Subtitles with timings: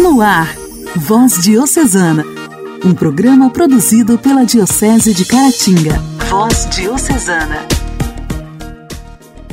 [0.00, 0.56] No ar,
[0.96, 2.24] Voz Diocesana,
[2.82, 5.98] um programa produzido pela Diocese de Caratinga.
[6.26, 7.66] Voz Diocesana.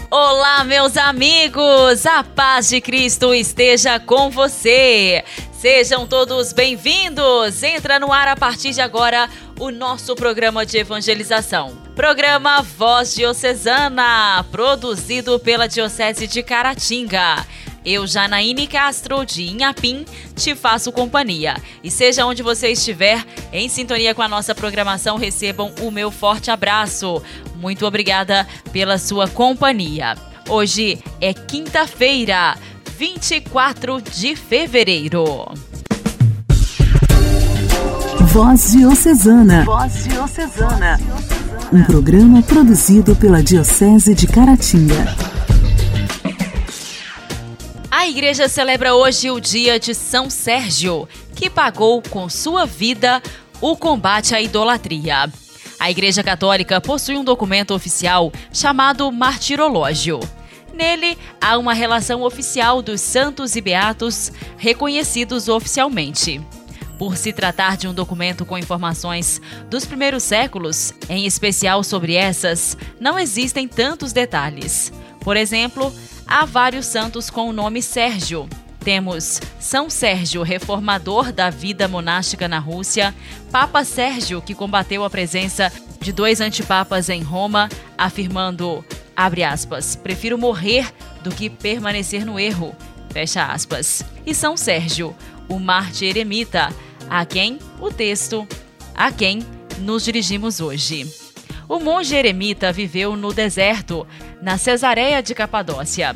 [0.10, 2.05] Olá, meus amigos!
[2.05, 5.22] A paz de Cristo esteja com você!
[5.52, 7.62] Sejam todos bem-vindos!
[7.62, 9.29] Entra no ar a partir de agora
[9.60, 11.78] o nosso programa de evangelização.
[11.94, 17.45] Programa Voz Diocesana, produzido pela Diocese de Caratinga.
[17.90, 20.04] Eu, Janaíne Castro, de Inhapim,
[20.36, 21.55] te faço companhia.
[21.82, 26.52] E seja onde você estiver, em sintonia com a nossa programação, recebam o meu forte
[26.52, 27.23] abraço.
[27.55, 30.18] Muito obrigada pela sua companhia.
[30.50, 32.58] Hoje é quinta-feira,
[32.98, 35.46] 24 de fevereiro.
[38.34, 39.63] Voz Diocesana.
[39.63, 40.99] Voz Diocesana.
[41.72, 45.27] Um programa produzido pela Diocese de Caratinga.
[48.08, 53.22] A igreja celebra hoje o dia de São Sérgio, que pagou com sua vida
[53.60, 55.30] o combate à idolatria.
[55.77, 60.22] A Igreja Católica possui um documento oficial chamado Martirológio.
[60.74, 66.39] Nele há uma relação oficial dos santos e beatos reconhecidos oficialmente.
[66.97, 72.77] Por se tratar de um documento com informações dos primeiros séculos, em especial sobre essas,
[73.02, 74.94] não existem tantos detalhes.
[75.19, 75.94] Por exemplo,
[76.28, 78.47] há vários santos com o nome Sérgio.
[78.80, 83.14] Temos São Sérgio, reformador da vida monástica na Rússia,
[83.52, 90.38] Papa Sérgio, que combateu a presença de dois antipapas em Roma, afirmando, abre aspas, prefiro
[90.38, 92.75] morrer do que permanecer no erro,
[93.09, 94.03] fecha aspas.
[94.25, 95.16] E São Sérgio,
[95.50, 96.70] o Marte eremita,
[97.09, 98.48] a quem o texto,
[98.95, 99.45] a quem
[99.80, 101.27] nos dirigimos hoje.
[101.69, 104.07] O monge eremita viveu no deserto,
[104.41, 106.15] na Cesareia de Capadócia.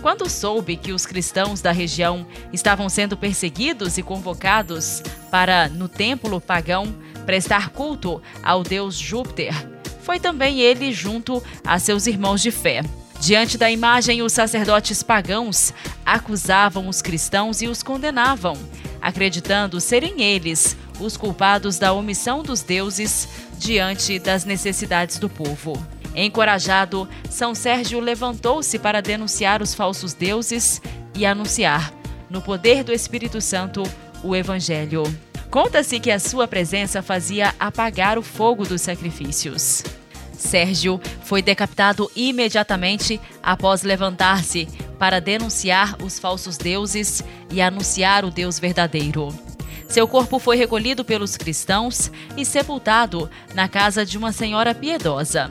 [0.00, 6.40] Quando soube que os cristãos da região estavam sendo perseguidos e convocados para, no templo
[6.40, 6.94] pagão,
[7.26, 9.52] prestar culto ao deus Júpiter,
[10.02, 12.82] foi também ele junto a seus irmãos de fé.
[13.20, 15.72] Diante da imagem, os sacerdotes pagãos
[16.06, 18.56] acusavam os cristãos e os condenavam,
[19.00, 25.74] acreditando serem eles os culpados da omissão dos deuses diante das necessidades do povo.
[26.14, 30.80] Encorajado, São Sérgio levantou-se para denunciar os falsos deuses
[31.14, 31.92] e anunciar,
[32.28, 33.82] no poder do Espírito Santo,
[34.22, 35.02] o Evangelho.
[35.50, 39.82] Conta-se que a sua presença fazia apagar o fogo dos sacrifícios.
[40.36, 44.66] Sérgio foi decapitado imediatamente após levantar-se
[44.98, 49.28] para denunciar os falsos deuses e anunciar o Deus verdadeiro.
[49.92, 55.50] Seu corpo foi recolhido pelos cristãos e sepultado na casa de uma senhora piedosa.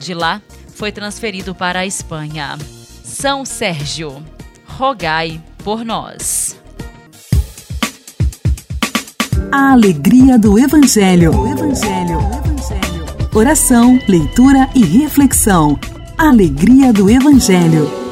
[0.00, 0.40] De lá,
[0.74, 2.56] foi transferido para a Espanha.
[3.04, 4.24] São Sérgio,
[4.64, 6.58] rogai por nós.
[9.52, 11.38] A alegria do Evangelho.
[11.38, 12.16] O Evangelho.
[12.16, 13.06] O Evangelho.
[13.34, 15.78] Oração, leitura e reflexão.
[16.16, 18.02] Alegria do Evangelho.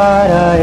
[0.00, 0.56] para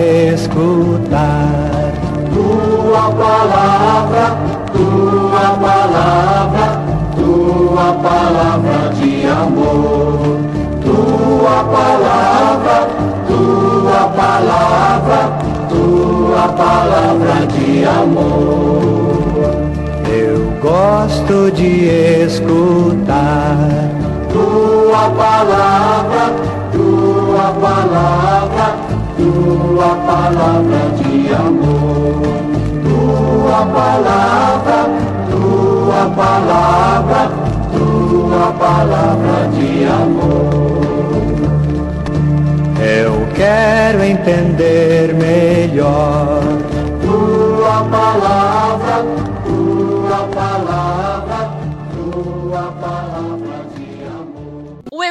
[17.88, 19.52] amor.
[20.10, 23.58] Eu gosto de escutar
[24.32, 26.34] tua palavra,
[26.72, 28.88] tua palavra
[29.18, 32.22] tua palavra de amor,
[32.84, 34.90] tua palavra,
[35.30, 37.32] tua palavra,
[37.72, 40.78] tua palavra de amor.
[42.80, 46.47] Eu quero entender melhor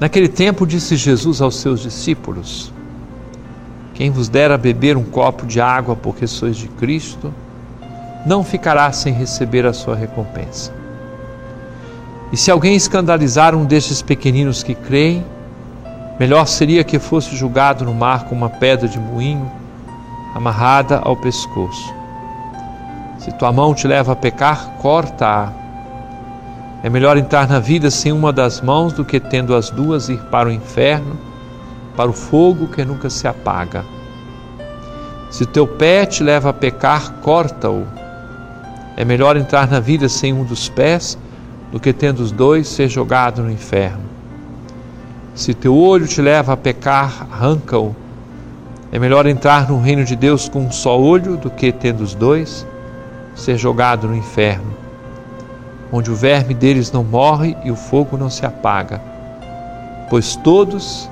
[0.00, 2.72] Naquele tempo disse Jesus aos seus discípulos:
[3.92, 7.32] Quem vos der a beber um copo de água porque sois de Cristo,
[8.24, 10.72] não ficará sem receber a sua recompensa.
[12.32, 15.22] E se alguém escandalizar um destes pequeninos que creem,
[16.18, 19.50] melhor seria que fosse julgado no mar com uma pedra de moinho
[20.34, 21.92] amarrada ao pescoço.
[23.18, 25.59] Se tua mão te leva a pecar, corta-a.
[26.82, 30.20] É melhor entrar na vida sem uma das mãos do que tendo as duas ir
[30.30, 31.18] para o inferno,
[31.94, 33.84] para o fogo que nunca se apaga.
[35.30, 37.86] Se teu pé te leva a pecar, corta-o.
[38.96, 41.18] É melhor entrar na vida sem um dos pés
[41.70, 44.02] do que tendo os dois ser jogado no inferno.
[45.34, 47.94] Se teu olho te leva a pecar, arranca-o.
[48.90, 52.14] É melhor entrar no reino de Deus com um só olho do que tendo os
[52.14, 52.66] dois
[53.36, 54.74] ser jogado no inferno,
[55.92, 59.00] onde o verme deles não morre e o fogo não se apaga,
[60.08, 61.10] pois todos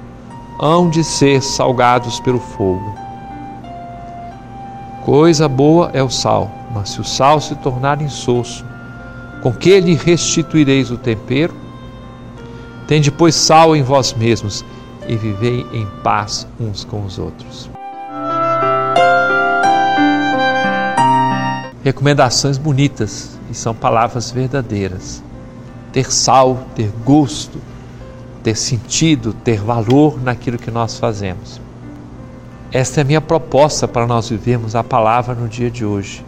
[0.60, 2.94] hão de ser salgados pelo fogo.
[5.04, 8.64] Coisa boa é o sal, mas se o sal se tornar insosso,
[9.42, 11.54] com que lhe restituireis o tempero?
[12.86, 14.64] Tende, pois, sal em vós mesmos
[15.06, 17.70] e vivei em paz uns com os outros.
[21.88, 25.22] recomendações bonitas e são palavras verdadeiras.
[25.92, 27.60] Ter sal, ter gosto,
[28.42, 31.60] ter sentido, ter valor naquilo que nós fazemos.
[32.70, 36.24] Esta é a minha proposta para nós vivermos a palavra no dia de hoje.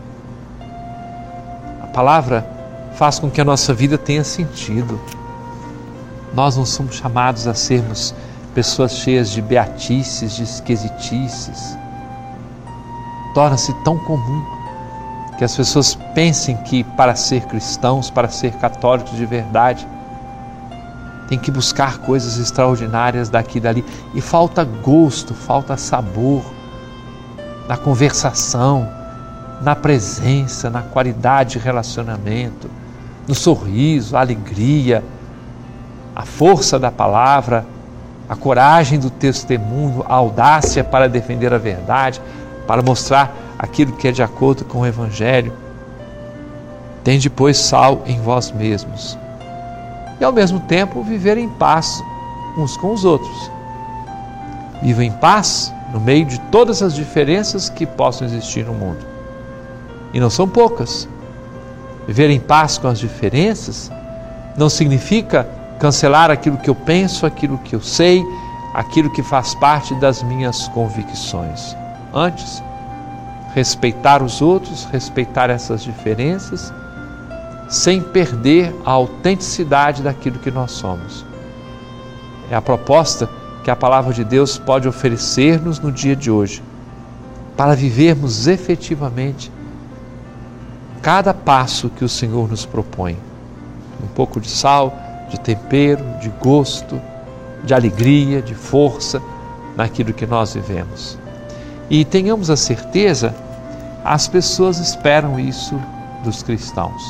[1.83, 2.47] A palavra
[2.95, 4.99] faz com que a nossa vida tenha sentido.
[6.35, 8.15] Nós não somos chamados a sermos
[8.55, 11.77] pessoas cheias de beatices, de esquisitices.
[13.35, 14.60] Torna-se tão comum
[15.41, 19.89] que as pessoas pensem que para ser cristãos, para ser católicos de verdade,
[21.31, 23.83] tem que buscar coisas extraordinárias daqui e dali.
[24.15, 26.45] E falta gosto, falta sabor
[27.67, 28.87] na conversação,
[29.63, 32.71] na presença, na qualidade de relacionamento,
[33.27, 35.03] no sorriso, a alegria,
[36.15, 37.65] a força da palavra,
[38.29, 42.21] a coragem do testemunho, a audácia para defender a verdade,
[42.67, 45.53] para mostrar aquilo que é de acordo com o Evangelho.
[47.05, 49.19] Tende, pois, sal em vós mesmos.
[50.19, 52.03] E ao mesmo tempo viver em paz
[52.57, 53.51] uns com os outros.
[54.83, 59.05] Viva em paz no meio de todas as diferenças que possam existir no mundo.
[60.15, 61.07] E não são poucas.
[62.07, 63.93] Viver em paz com as diferenças
[64.57, 65.47] não significa
[65.79, 68.25] cancelar aquilo que eu penso, aquilo que eu sei,
[68.73, 71.77] aquilo que faz parte das minhas convicções.
[72.15, 72.63] Antes,
[73.55, 76.73] respeitar os outros, respeitar essas diferenças,
[77.69, 81.25] sem perder a autenticidade daquilo que nós somos.
[82.51, 83.29] É a proposta
[83.63, 86.63] que a palavra de Deus pode oferecer-nos no dia de hoje,
[87.57, 89.53] para vivermos efetivamente
[91.03, 93.17] cada passo que o Senhor nos propõe.
[94.03, 94.97] Um pouco de sal,
[95.29, 97.01] de tempero, de gosto,
[97.63, 99.21] de alegria, de força
[99.77, 101.19] naquilo que nós vivemos.
[101.91, 103.35] E tenhamos a certeza,
[104.05, 105.75] as pessoas esperam isso
[106.23, 107.03] dos cristãos.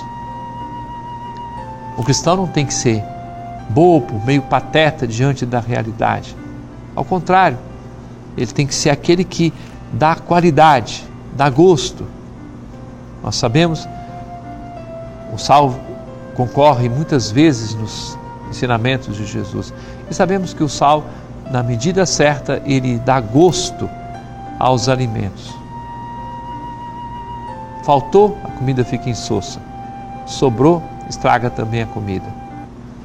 [1.99, 3.05] O cristão não tem que ser
[3.69, 6.35] bobo, meio pateta diante da realidade.
[6.97, 7.59] Ao contrário,
[8.39, 9.53] ele tem que ser aquele que
[9.93, 11.05] dá qualidade,
[11.37, 12.07] dá gosto.
[13.23, 13.87] Nós sabemos,
[15.31, 15.75] o sal
[16.35, 18.19] concorre muitas vezes nos
[18.49, 19.75] ensinamentos de Jesus.
[20.11, 21.05] E sabemos que o sal,
[21.51, 23.91] na medida certa, ele dá gosto
[24.61, 25.51] aos alimentos.
[27.83, 29.59] Faltou, a comida fica insossa.
[30.27, 32.27] Sobrou, estraga também a comida.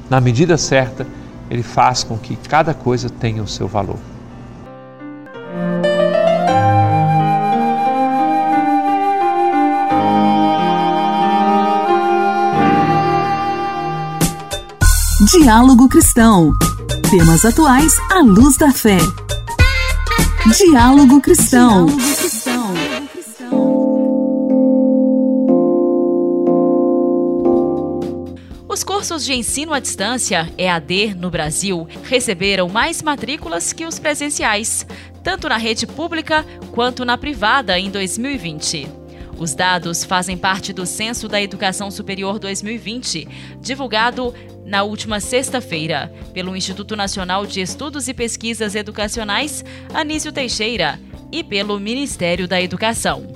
[0.08, 1.06] Na medida certa,
[1.50, 3.98] ele faz com que cada coisa tenha o seu valor.
[15.32, 16.52] Diálogo Cristão.
[17.10, 18.98] Temas atuais à luz da fé.
[20.52, 21.86] Diálogo Cristão.
[28.68, 34.86] Os cursos de ensino à distância, EAD, no Brasil, receberam mais matrículas que os presenciais,
[35.24, 39.05] tanto na rede pública quanto na privada em 2020.
[39.38, 43.28] Os dados fazem parte do Censo da Educação Superior 2020,
[43.60, 49.62] divulgado na última sexta-feira pelo Instituto Nacional de Estudos e Pesquisas Educacionais,
[49.92, 50.98] Anísio Teixeira,
[51.30, 53.26] e pelo Ministério da Educação.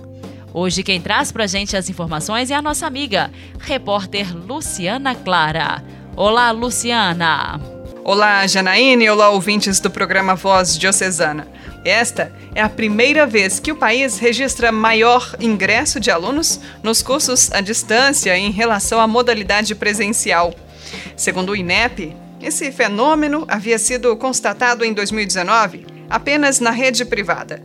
[0.54, 5.84] Hoje quem traz para a gente as informações é a nossa amiga, repórter Luciana Clara.
[6.16, 7.60] Olá, Luciana!
[8.02, 11.46] Olá, Janaíne, olá, ouvintes do programa Voz Diocesana.
[11.84, 17.50] Esta é a primeira vez que o país registra maior ingresso de alunos nos cursos
[17.52, 20.54] à distância em relação à modalidade presencial.
[21.16, 27.62] Segundo o INEP, esse fenômeno havia sido constatado em 2019 apenas na rede privada.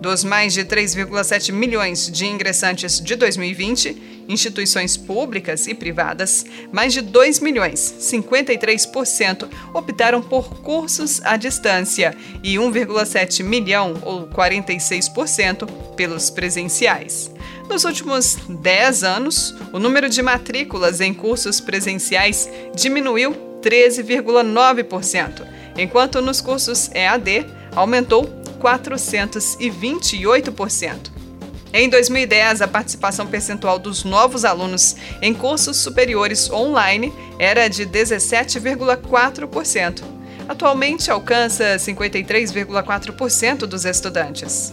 [0.00, 7.00] Dos mais de 3,7 milhões de ingressantes de 2020, instituições públicas e privadas, mais de
[7.00, 17.32] 2 milhões, 53%, optaram por cursos à distância e 1,7 milhão, ou 46%, pelos presenciais.
[17.68, 25.44] Nos últimos 10 anos, o número de matrículas em cursos presenciais diminuiu 13,9%,
[25.76, 31.18] enquanto nos cursos EAD aumentou 428%.
[31.72, 40.02] Em 2010, a participação percentual dos novos alunos em cursos superiores online era de 17,4%.
[40.48, 44.72] Atualmente alcança 53,4% dos estudantes.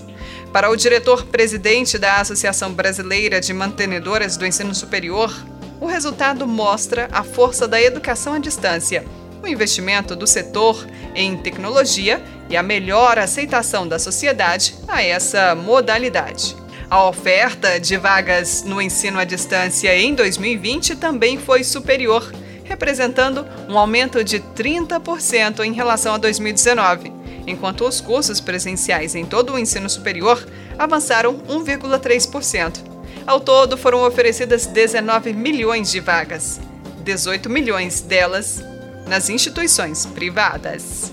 [0.53, 5.35] Para o diretor-presidente da Associação Brasileira de Mantenedoras do Ensino Superior,
[5.81, 9.03] o resultado mostra a força da educação à distância,
[9.43, 16.55] o investimento do setor em tecnologia e a melhor aceitação da sociedade a essa modalidade.
[16.89, 22.31] A oferta de vagas no ensino à distância em 2020 também foi superior,
[22.63, 27.11] representando um aumento de 30% em relação a 2019,
[27.47, 30.45] enquanto os cursos presenciais em todo o ensino superior
[30.77, 32.95] avançaram 1,3%.
[33.25, 36.59] Ao todo, foram oferecidas 19 milhões de vagas,
[37.03, 38.63] 18 milhões delas
[39.07, 41.11] nas instituições privadas.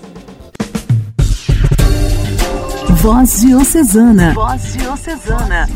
[3.03, 4.33] Voz Diocesana.
[4.33, 5.67] Voz Diocesana.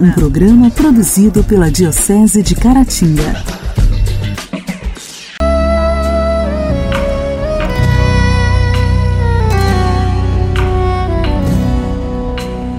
[0.00, 3.42] Um programa produzido pela Diocese de Caratinga.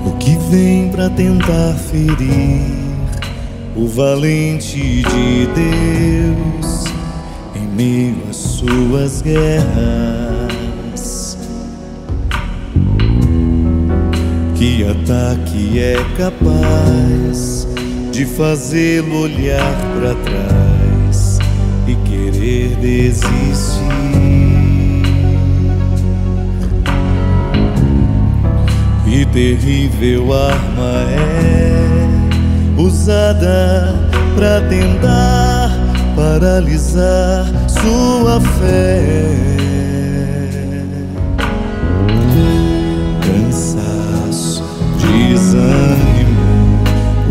[0.05, 2.71] O que vem para tentar ferir
[3.75, 6.85] o valente de Deus
[7.53, 10.22] em meio às suas guerras?
[14.63, 17.67] Que ataque é capaz
[18.13, 21.37] de fazê-lo olhar para trás
[21.85, 23.83] e querer desistir?
[29.03, 33.93] Que terrível arma é usada
[34.33, 35.71] para tentar
[36.15, 39.72] paralisar sua fé.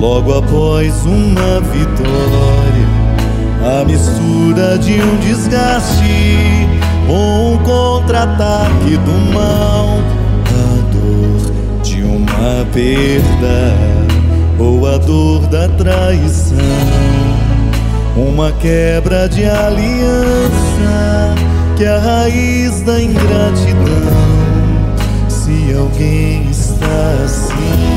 [0.03, 2.89] Logo após uma vitória,
[3.63, 6.67] a mistura de um desgaste
[7.07, 10.01] com um contra-ataque do mal,
[10.51, 13.77] a dor de uma perda
[14.59, 16.59] ou a dor da traição
[18.17, 21.35] uma quebra de aliança
[21.77, 24.33] que é a raiz da ingratidão.
[25.29, 27.92] Se alguém está assim,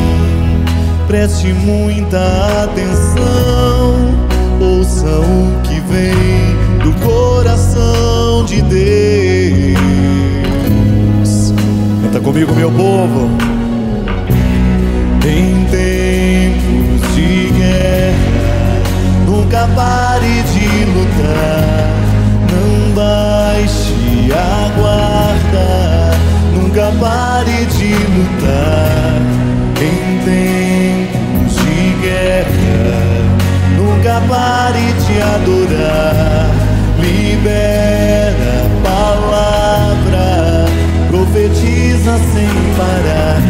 [1.08, 4.16] preste muita atenção.
[4.60, 9.84] Ouça o que vem do coração de Deus.
[12.04, 13.30] Canta comigo, meu povo.
[15.26, 18.36] Em tempos de guerra
[19.26, 21.90] nunca pare de lutar,
[22.52, 26.12] não baixe a guarda,
[26.54, 28.85] nunca pare de lutar.
[34.28, 36.50] Pare de adorar,
[37.00, 40.66] libera a palavra,
[41.10, 43.42] profetiza sem parar.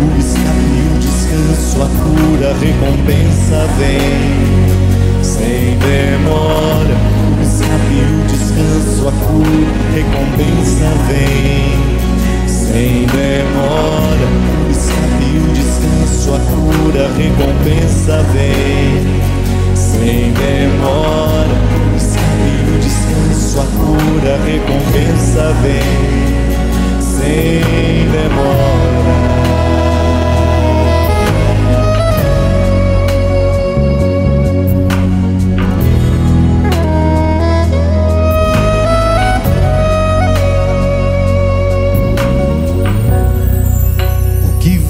[0.00, 4.80] O escape, descanso, a cura, a recompensa vem
[5.22, 6.96] sem demora.
[7.38, 11.90] O escape, descanso, a cura, recompensa vem.
[12.46, 14.28] Sem demora,
[14.66, 19.39] o escape, descanso, a cura, recompensa vem.
[19.92, 21.56] Sem demora,
[21.96, 27.00] escape, o descanso, a cura, recompensa vem.
[27.00, 28.80] Sem demora.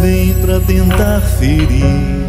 [0.01, 2.20] vem para tentar ferir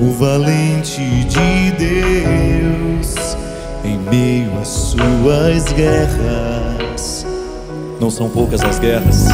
[0.00, 3.36] o valente de Deus
[3.84, 7.26] em meio às suas guerras.
[8.00, 9.26] Não são poucas as guerras.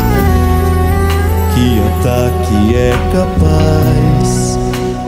[1.55, 4.59] Que ataque é capaz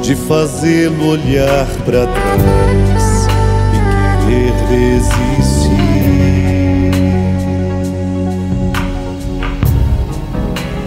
[0.01, 3.27] de fazê-lo olhar para trás
[3.75, 3.79] e
[4.25, 5.79] querer desistir?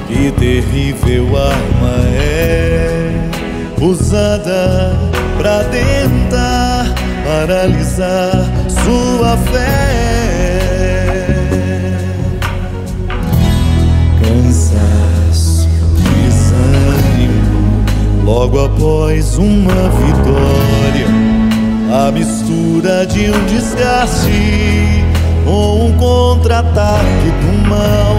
[0.07, 2.70] Que terrível arma é
[3.81, 4.95] usada
[5.37, 6.85] para tentar
[7.25, 11.27] paralisar sua fé.
[14.21, 17.83] Cansaço, desânimo,
[18.23, 21.07] logo após uma vitória,
[22.07, 25.03] a mistura de um desgaste
[25.47, 28.15] ou um contra-ataque do mal,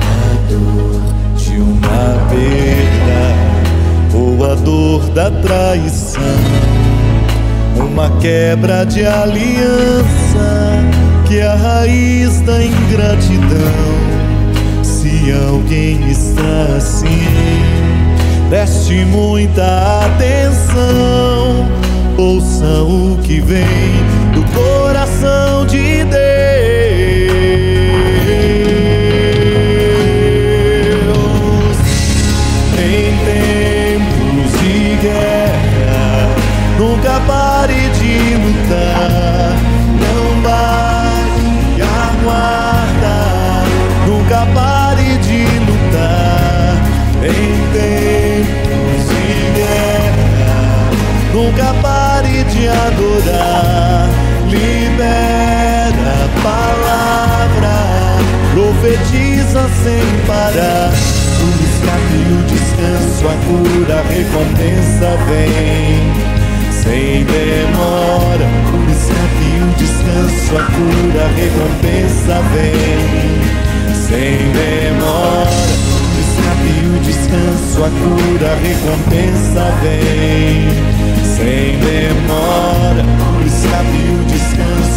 [0.00, 1.02] a dor
[1.36, 3.33] de uma perda
[4.14, 6.22] ou a dor da traição,
[7.76, 10.74] uma quebra de aliança
[11.26, 14.04] que é a raiz da ingratidão.
[14.82, 17.26] Se alguém está assim,
[18.48, 21.66] preste muita atenção,
[22.16, 23.64] ouça o que vem
[24.32, 26.23] do coração de Deus.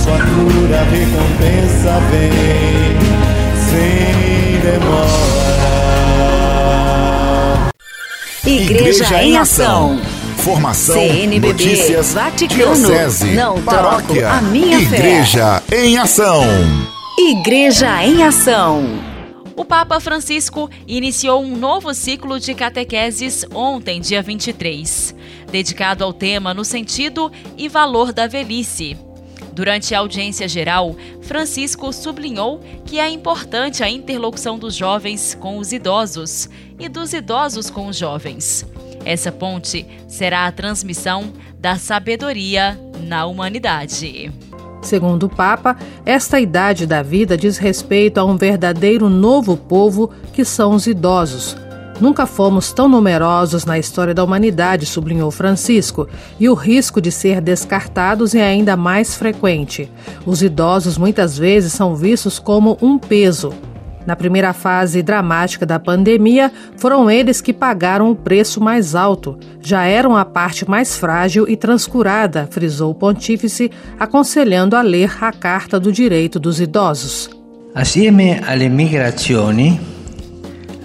[0.08, 2.32] Descanso, a cura, recompensa vem.
[3.70, 5.08] Sem demora.
[8.46, 10.00] Igreja, Igreja em Ação.
[10.40, 15.86] Informação, CNBB, notícias, Vaticano, diocese, não paróquia, a minha Igreja fé.
[15.86, 16.44] em Ação.
[17.20, 18.86] Igreja em Ação.
[19.58, 25.14] O Papa Francisco iniciou um novo ciclo de catequeses ontem, dia 23,
[25.51, 28.96] dedicado ao tema no sentido e valor da velhice.
[29.57, 35.72] Durante a audiência geral, Francisco sublinhou que é importante a interlocução dos jovens com os
[35.72, 38.63] idosos e dos idosos com os jovens.
[39.03, 44.31] Essa ponte será a transmissão da sabedoria na humanidade.
[44.83, 50.46] Segundo o Papa, esta idade da vida diz respeito a um verdadeiro novo povo que
[50.46, 51.57] são os idosos.
[52.00, 56.07] Nunca fomos tão numerosos na história da humanidade, sublinhou Francisco,
[56.40, 59.92] e o risco de ser descartados é ainda mais frequente.
[60.25, 63.51] Os idosos muitas vezes são vistos como um peso,
[64.07, 69.38] na primeira fase dramática da pandemia, foram eles que pagaram o preço mais alto.
[69.60, 75.33] Já eram a parte mais frágil e transcurada, frisou o pontífice, aconselhando a ler a
[75.33, 77.29] Carta do Direito dos Idosos.
[77.75, 79.77] Assieme alle migrazioni,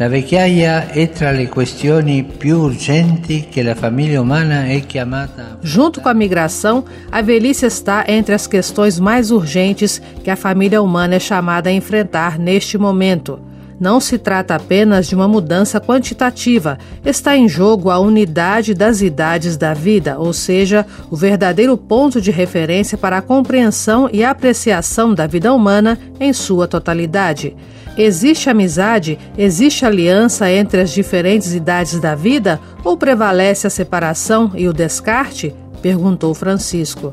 [0.02, 5.58] La vecchiaia è tra le questioni più urgenti che la famiglia umana è chiamata.
[5.62, 10.82] Junto com a migração, a velhice está entre as questões mais urgentes que a família
[10.82, 13.38] humana é chamada a enfrentar neste momento.
[13.78, 19.56] Não se trata apenas de uma mudança quantitativa, está em jogo a unidade das idades
[19.56, 25.28] da vida, ou seja, o verdadeiro ponto de referência para a compreensão e apreciação da
[25.28, 27.54] vida humana em sua totalidade.
[27.96, 34.66] Existe amizade, existe aliança entre as diferentes idades da vida ou prevalece a separação e
[34.66, 35.54] o descarte?
[35.82, 37.12] perguntou Francisco.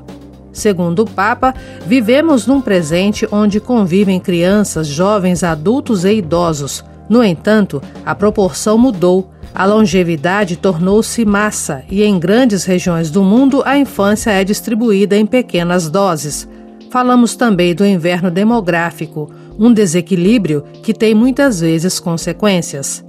[0.54, 1.54] Segundo o Papa,
[1.86, 6.84] vivemos num presente onde convivem crianças, jovens, adultos e idosos.
[7.10, 9.32] No entanto, a proporção mudou.
[9.54, 15.26] A longevidade tornou-se massa e em grandes regiões do mundo a infância é distribuída em
[15.26, 16.48] pequenas doses.
[16.92, 23.04] Falamos também do inverno demográfico, um desequilíbrio que tem muitas vezes consequências.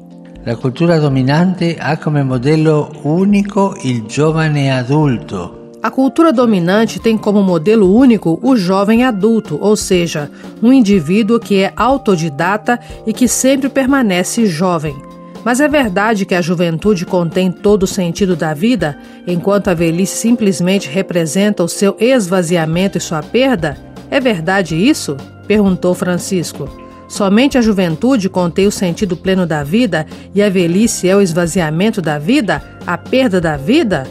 [0.44, 5.60] A cultura dominante ha come modelo único il giovane adulto.
[5.82, 10.30] A cultura dominante tem como modelo único o jovem adulto, ou seja,
[10.62, 14.94] um indivíduo que é autodidata e que sempre permanece jovem.
[15.42, 20.16] Mas é verdade que a juventude contém todo o sentido da vida, enquanto a velhice
[20.16, 23.78] simplesmente representa o seu esvaziamento e sua perda?
[24.10, 25.16] É verdade isso?
[25.50, 26.68] Perguntou Francisco.
[27.08, 32.00] Somente a juventude contém o sentido pleno da vida e a velhice é o esvaziamento
[32.00, 34.06] da vida, a perda da vida?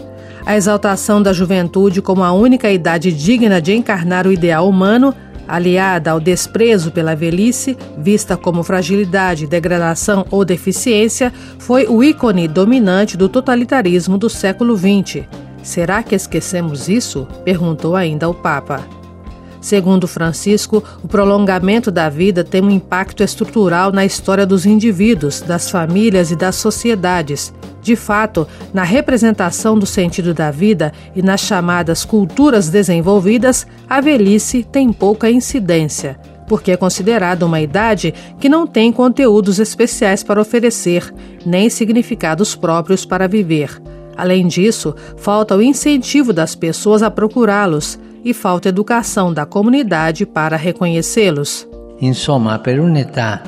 [0.45, 5.15] A exaltação da juventude como a única idade digna de encarnar o ideal humano
[5.47, 13.15] aliada ao desprezo pela velhice, vista como fragilidade, degradação ou deficiência, foi o ícone dominante
[13.15, 15.23] do totalitarismo do século XX.
[15.63, 17.25] Será que esquecemos isso?
[17.45, 18.98] perguntou ainda o Papa.
[19.61, 25.69] Segundo Francisco, o prolongamento da vida tem um impacto estrutural na história dos indivíduos, das
[25.69, 27.53] famílias e das sociedades.
[27.81, 34.63] De fato, na representação do sentido da vida e nas chamadas culturas desenvolvidas, a velhice
[34.63, 41.13] tem pouca incidência, porque é considerada uma idade que não tem conteúdos especiais para oferecer,
[41.45, 43.81] nem significados próprios para viver.
[44.15, 50.55] Além disso, falta o incentivo das pessoas a procurá-los e falta educação da comunidade para
[50.55, 51.67] reconhecê-los.
[52.01, 53.41] Insomma, per un'età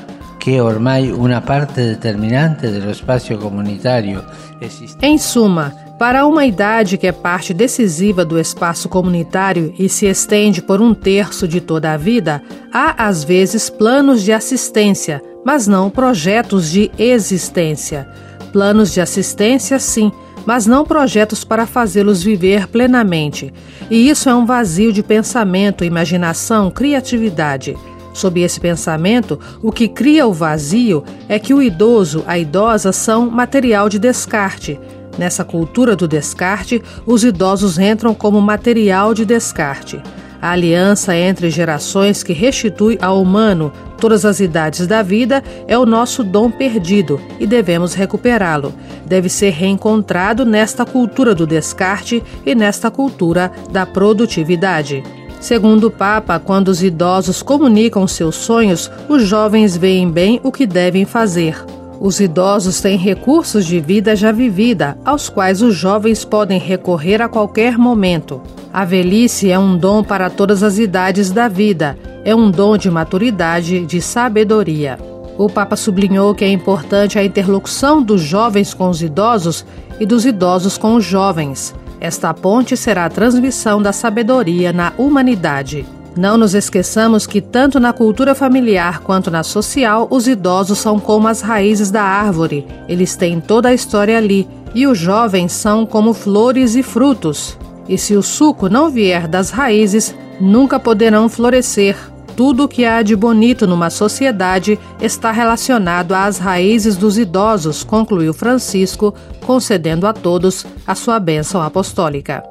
[0.49, 4.23] è ormai una parte determinante dello spazio comunitario
[4.59, 4.97] esiste...
[5.05, 10.61] Em suma, para uma idade que é parte decisiva do espaço comunitário e se estende
[10.61, 12.41] por um terço de toda a vida,
[12.73, 18.07] há às vezes planos de assistência, mas não projetos de existência.
[18.51, 20.11] Planos de assistência, sim,
[20.45, 23.53] mas não projetos para fazê-los viver plenamente.
[23.89, 27.77] E isso é um vazio de pensamento, imaginação, criatividade.
[28.13, 33.29] Sob esse pensamento, o que cria o vazio é que o idoso, a idosa são
[33.29, 34.79] material de descarte.
[35.17, 40.01] Nessa cultura do descarte, os idosos entram como material de descarte.
[40.41, 45.85] A aliança entre gerações que restitui ao humano todas as idades da vida é o
[45.85, 48.73] nosso dom perdido e devemos recuperá-lo.
[49.05, 55.03] Deve ser reencontrado nesta cultura do descarte e nesta cultura da produtividade.
[55.39, 60.65] Segundo o Papa, quando os idosos comunicam seus sonhos, os jovens veem bem o que
[60.65, 61.55] devem fazer.
[62.03, 67.29] Os idosos têm recursos de vida já vivida, aos quais os jovens podem recorrer a
[67.29, 68.41] qualquer momento.
[68.73, 72.89] A velhice é um dom para todas as idades da vida, é um dom de
[72.89, 74.97] maturidade, de sabedoria.
[75.37, 79.63] O Papa sublinhou que é importante a interlocução dos jovens com os idosos
[79.99, 81.71] e dos idosos com os jovens.
[81.99, 85.85] Esta ponte será a transmissão da sabedoria na humanidade.
[86.15, 91.27] Não nos esqueçamos que, tanto na cultura familiar quanto na social, os idosos são como
[91.27, 92.67] as raízes da árvore.
[92.87, 97.57] Eles têm toda a história ali, e os jovens são como flores e frutos.
[97.87, 101.95] E se o suco não vier das raízes, nunca poderão florescer.
[102.35, 108.33] Tudo o que há de bonito numa sociedade está relacionado às raízes dos idosos, concluiu
[108.33, 109.13] Francisco,
[109.45, 112.50] concedendo a todos a sua bênção apostólica.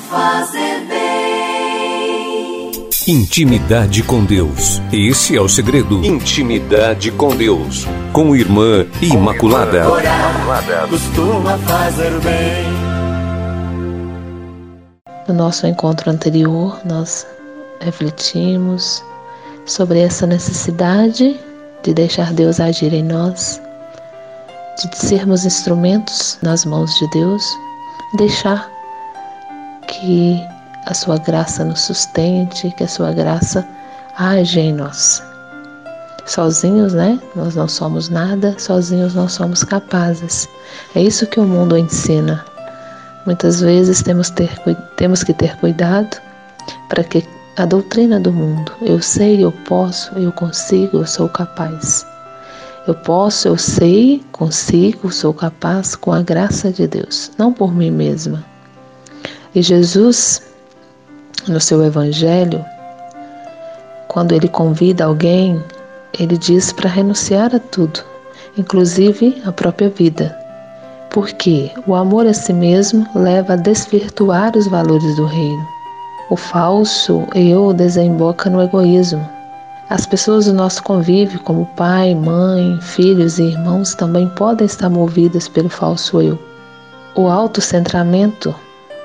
[0.00, 1.10] Fazer bem.
[3.08, 4.82] Intimidade com Deus.
[4.92, 6.04] Esse é o segredo.
[6.04, 7.86] Intimidade com Deus.
[8.12, 9.90] Com Irmã Imaculada.
[9.90, 12.66] Orar costuma fazer bem.
[15.26, 17.26] No nosso encontro anterior, nós
[17.80, 19.02] refletimos
[19.64, 21.40] sobre essa necessidade
[21.82, 23.60] de deixar Deus agir em nós,
[24.76, 27.42] de sermos instrumentos nas mãos de Deus,
[28.16, 28.70] deixar
[29.90, 30.42] que
[30.86, 33.66] a sua graça nos sustente, que a sua graça
[34.16, 35.22] age em nós.
[36.26, 37.18] Sozinhos, né?
[37.34, 40.48] Nós não somos nada, sozinhos não somos capazes.
[40.94, 42.44] É isso que o mundo ensina.
[43.26, 44.50] Muitas vezes temos, ter,
[44.96, 46.16] temos que ter cuidado
[46.88, 47.26] para que
[47.56, 52.06] a doutrina do mundo, eu sei, eu posso, eu consigo, eu sou capaz.
[52.86, 57.90] Eu posso, eu sei, consigo, sou capaz com a graça de Deus, não por mim
[57.90, 58.49] mesma.
[59.52, 60.42] E Jesus,
[61.48, 62.64] no seu Evangelho,
[64.06, 65.60] quando ele convida alguém,
[66.16, 68.00] ele diz para renunciar a tudo,
[68.56, 70.38] inclusive a própria vida.
[71.10, 75.66] Porque o amor a si mesmo leva a desvirtuar os valores do reino.
[76.30, 79.28] O falso eu desemboca no egoísmo.
[79.88, 85.48] As pessoas do nosso convívio, como pai, mãe, filhos e irmãos, também podem estar movidas
[85.48, 86.38] pelo falso eu.
[87.16, 88.54] O autocentramento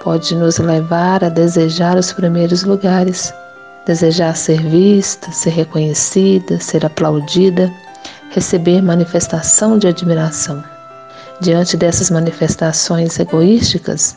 [0.06, 3.34] pode nos levar a desejar os primeiros lugares,
[3.88, 7.74] desejar ser vista, ser reconhecida, ser aplaudida,
[8.30, 10.64] receber manifestação de admiração.
[11.42, 14.16] Diante dessas manifestações egoísticas,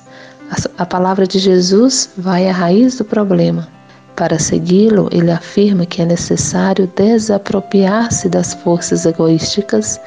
[0.77, 3.67] a palavra de Jesus vai à raiz do problema.
[4.15, 9.99] Para segui-lo, ele afirma que é necessário desapropriar-se das forças egoísticas,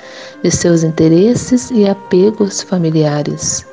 [0.44, 3.71] de seus interesses e apegos familiares.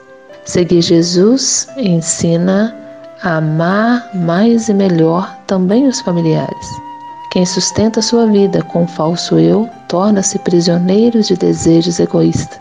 [0.49, 2.75] Seguir Jesus ensina
[3.23, 6.67] a amar mais e melhor também os familiares.
[7.31, 12.59] Quem sustenta sua vida com o falso eu torna-se prisioneiro de desejos egoístas,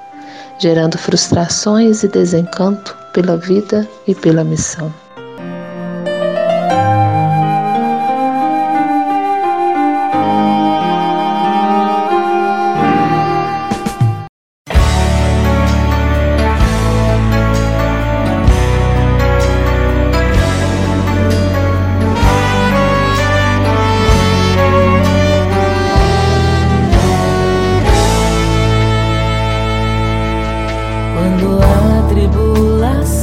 [0.60, 4.93] gerando frustrações e desencanto pela vida e pela missão.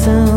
[0.05, 0.34] So.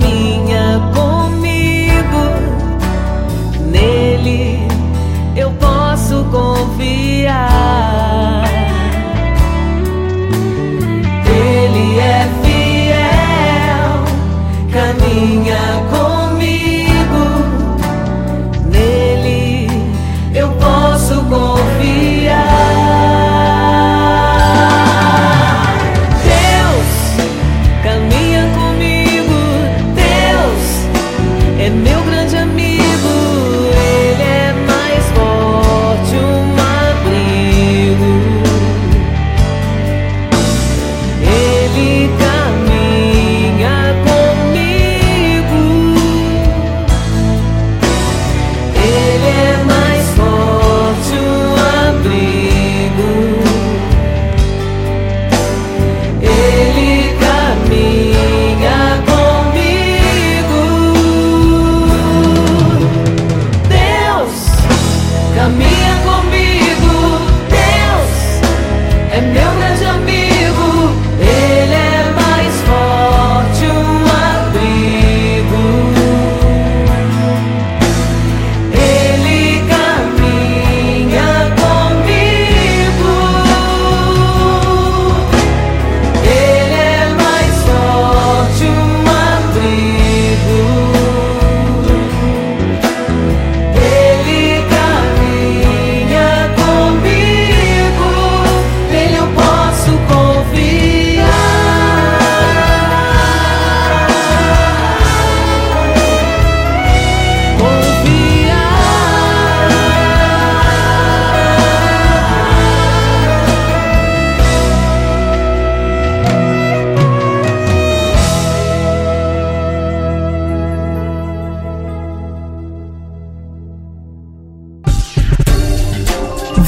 [0.00, 0.41] me.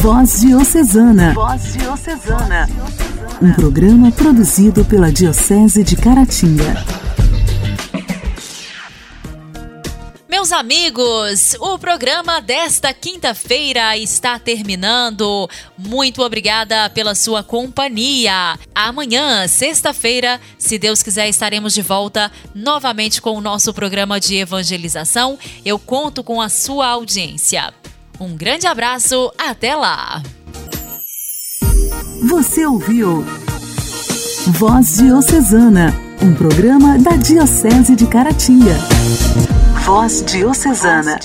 [0.04, 1.32] Voz Diocesana.
[1.32, 2.68] Voz Diocesana.
[3.40, 6.84] Um programa produzido pela Diocese de Caratinga.
[10.28, 15.48] Meus amigos, o programa desta quinta-feira está terminando.
[15.78, 18.58] Muito obrigada pela sua companhia.
[18.74, 25.38] Amanhã, sexta-feira, se Deus quiser, estaremos de volta novamente com o nosso programa de evangelização.
[25.64, 27.72] Eu conto com a sua audiência.
[28.20, 30.22] Um grande abraço, até lá!
[32.29, 33.22] Você ouviu
[34.46, 38.74] Voz Diocesana, um programa da Diocese de Caratinga.
[39.85, 41.18] Voz Diocesana.